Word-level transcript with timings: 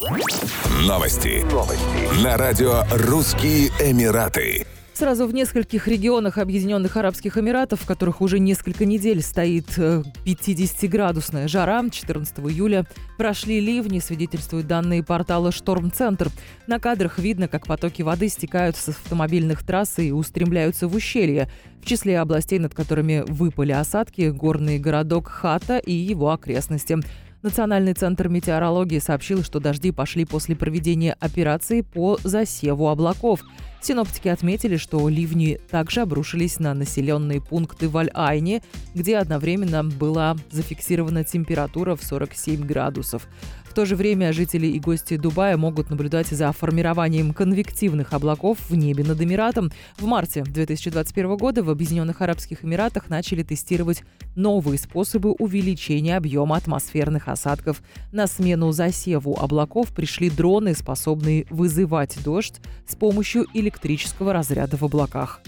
Новости. 0.00 1.44
Новости. 1.52 2.24
На 2.24 2.38
радио 2.38 2.84
«Русские 2.90 3.68
Эмираты». 3.80 4.66
Сразу 4.94 5.26
в 5.26 5.34
нескольких 5.34 5.86
регионах 5.88 6.38
Объединенных 6.38 6.96
Арабских 6.96 7.36
Эмиратов, 7.36 7.82
в 7.82 7.86
которых 7.86 8.22
уже 8.22 8.38
несколько 8.38 8.86
недель 8.86 9.20
стоит 9.22 9.76
50-градусная 9.76 11.44
э, 11.44 11.48
жара, 11.48 11.84
14 11.90 12.38
июля 12.38 12.86
прошли 13.18 13.60
ливни, 13.60 13.98
свидетельствуют 13.98 14.66
данные 14.66 15.02
портала 15.02 15.52
«Штормцентр». 15.52 16.30
На 16.66 16.78
кадрах 16.78 17.18
видно, 17.18 17.46
как 17.46 17.66
потоки 17.66 18.00
воды 18.00 18.30
стекают 18.30 18.76
с 18.76 18.88
автомобильных 18.88 19.66
трасс 19.66 19.98
и 19.98 20.12
устремляются 20.12 20.88
в 20.88 20.94
ущелье. 20.94 21.50
В 21.82 21.84
числе 21.84 22.20
областей, 22.20 22.58
над 22.58 22.74
которыми 22.74 23.22
выпали 23.26 23.72
осадки, 23.72 24.30
горный 24.30 24.78
городок 24.78 25.28
Хата 25.28 25.76
и 25.76 25.92
его 25.92 26.30
окрестности. 26.30 26.96
Национальный 27.42 27.94
центр 27.94 28.28
метеорологии 28.28 28.98
сообщил, 28.98 29.42
что 29.42 29.60
дожди 29.60 29.92
пошли 29.92 30.26
после 30.26 30.54
проведения 30.54 31.16
операции 31.20 31.80
по 31.80 32.18
засеву 32.22 32.88
облаков. 32.88 33.40
Синоптики 33.80 34.28
отметили, 34.28 34.76
что 34.76 35.08
ливни 35.08 35.58
также 35.70 36.02
обрушились 36.02 36.58
на 36.58 36.74
населенные 36.74 37.40
пункты 37.40 37.88
в 37.88 37.96
Аль-Айне, 37.96 38.60
где 38.94 39.16
одновременно 39.16 39.82
была 39.82 40.36
зафиксирована 40.50 41.24
температура 41.24 41.96
в 41.96 42.02
47 42.02 42.60
градусов. 42.66 43.26
В 43.70 43.72
то 43.72 43.86
же 43.86 43.94
время 43.94 44.32
жители 44.32 44.66
и 44.66 44.80
гости 44.80 45.16
Дубая 45.16 45.56
могут 45.56 45.90
наблюдать 45.90 46.26
за 46.26 46.50
формированием 46.50 47.32
конвективных 47.32 48.12
облаков 48.12 48.58
в 48.68 48.74
небе 48.74 49.04
над 49.04 49.20
Эмиратом. 49.22 49.70
В 49.96 50.06
марте 50.06 50.42
2021 50.42 51.36
года 51.36 51.62
в 51.62 51.70
Объединенных 51.70 52.20
Арабских 52.20 52.64
Эмиратах 52.64 53.08
начали 53.08 53.44
тестировать 53.44 54.02
новые 54.34 54.76
способы 54.76 55.30
увеличения 55.30 56.16
объема 56.16 56.56
атмосферных 56.56 57.28
осадков. 57.28 57.80
На 58.10 58.26
смену 58.26 58.72
засеву 58.72 59.38
облаков 59.38 59.94
пришли 59.94 60.30
дроны, 60.30 60.74
способные 60.74 61.46
вызывать 61.48 62.18
дождь 62.24 62.60
с 62.88 62.96
помощью 62.96 63.46
электрического 63.54 64.32
разряда 64.32 64.78
в 64.78 64.82
облаках. 64.82 65.40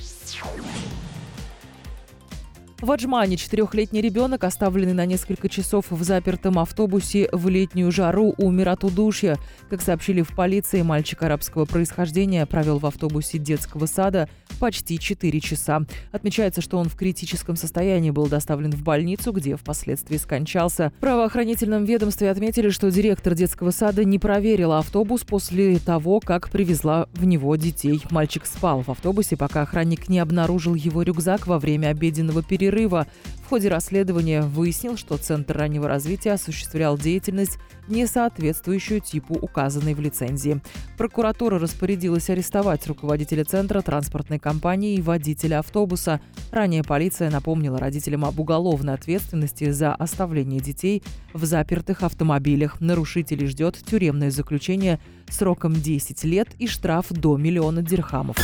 В 2.83 2.91
Аджмане 2.91 3.37
четырехлетний 3.37 4.01
ребенок, 4.01 4.43
оставленный 4.43 4.93
на 4.93 5.07
несколько 5.07 5.49
часов 5.49 5.85
в 5.91 6.03
запертом 6.03 6.59
автобусе 6.59 7.29
в 7.31 7.49
летнюю 7.49 7.93
жару, 7.93 8.35
умер 8.39 8.71
от 8.71 8.83
удушья. 8.83 9.39
Как 9.71 9.81
сообщили 9.81 10.23
в 10.23 10.35
полиции, 10.35 10.83
мальчик 10.83 11.23
арабского 11.23 11.65
происхождения 11.65 12.45
провел 12.45 12.81
в 12.81 12.87
автобусе 12.87 13.39
детского 13.39 13.87
сада 13.87 14.29
почти 14.63 14.97
4 14.97 15.41
часа. 15.41 15.83
Отмечается, 16.13 16.61
что 16.61 16.79
он 16.79 16.89
в 16.89 16.95
критическом 16.95 17.57
состоянии 17.57 18.11
был 18.13 18.29
доставлен 18.29 18.71
в 18.71 18.85
больницу, 18.85 19.33
где 19.33 19.57
впоследствии 19.57 20.17
скончался. 20.19 20.93
В 20.99 21.01
правоохранительном 21.01 21.85
ведомстве 21.85 22.31
отметили, 22.31 22.69
что 22.69 22.89
директор 22.93 23.35
детского 23.35 23.73
сада 23.73 24.05
не 24.05 24.21
проверила 24.21 24.79
автобус 24.79 25.25
после 25.25 25.81
того, 25.81 26.21
как 26.21 26.49
привезла 26.49 27.09
в 27.13 27.25
него 27.25 27.57
детей. 27.57 28.05
Мальчик 28.11 28.47
спал 28.47 28.83
в 28.83 28.89
автобусе, 28.89 29.37
пока 29.37 29.63
охранник 29.63 30.09
не 30.09 30.21
обнаружил 30.21 30.77
его 30.77 31.03
рюкзак 31.03 31.49
во 31.49 31.59
время 31.59 31.89
обеденного 31.89 32.45
перерыва 32.45 33.09
ходе 33.53 33.69
расследования 33.69 34.41
выяснил, 34.41 34.97
что 34.97 35.19
Центр 35.19 35.59
раннего 35.59 35.87
развития 35.87 36.33
осуществлял 36.33 36.97
деятельность, 36.97 37.59
не 37.87 38.07
соответствующую 38.07 39.01
типу 39.01 39.35
указанной 39.35 39.93
в 39.93 40.01
лицензии. 40.01 40.63
Прокуратура 40.97 41.59
распорядилась 41.59 42.31
арестовать 42.31 42.87
руководителя 42.87 43.45
Центра 43.45 43.83
транспортной 43.83 44.39
компании 44.39 44.95
и 44.95 45.03
водителя 45.03 45.59
автобуса. 45.59 46.23
Ранее 46.51 46.83
полиция 46.83 47.31
напомнила 47.31 47.79
родителям 47.79 48.25
об 48.25 48.41
уголовной 48.41 48.95
ответственности 48.95 49.71
за 49.71 49.95
оставление 49.95 50.61
детей 50.61 51.03
в 51.35 51.45
запертых 51.45 52.05
автомобилях. 52.05 52.81
Нарушителей 52.81 53.49
ждет 53.49 53.77
тюремное 53.85 54.31
заключение 54.31 54.99
сроком 55.29 55.75
10 55.75 56.25
лет 56.25 56.49
и 56.59 56.67
штраф 56.67 57.09
до 57.11 57.37
миллиона 57.37 57.83
дирхамов. 57.83 58.39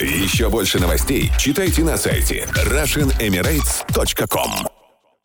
Еще 0.00 0.48
больше 0.48 0.80
новостей 0.80 1.30
читайте 1.38 1.84
на 1.84 1.98
сайте 1.98 2.48
RussianEmirates.com 2.54 4.53